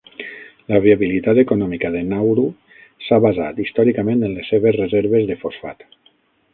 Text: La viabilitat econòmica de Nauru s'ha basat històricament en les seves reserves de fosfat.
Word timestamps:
La 0.71 0.79
viabilitat 0.85 1.41
econòmica 1.41 1.91
de 1.97 2.01
Nauru 2.13 2.47
s'ha 3.09 3.21
basat 3.29 3.63
històricament 3.67 4.27
en 4.31 4.35
les 4.41 4.53
seves 4.55 4.83
reserves 4.83 5.33
de 5.33 5.41
fosfat. 5.47 5.89